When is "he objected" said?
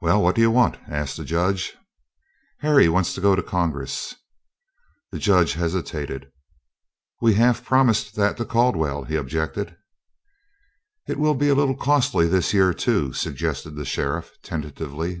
9.04-9.76